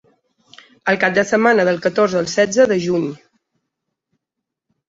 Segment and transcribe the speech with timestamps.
[0.93, 3.07] El cap de setmana del catorze al setze de Juny.